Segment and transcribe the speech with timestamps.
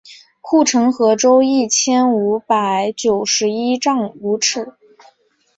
[0.39, 4.73] 护城河周一千五百九十一丈五尺。